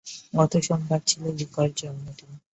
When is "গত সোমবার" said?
0.33-1.01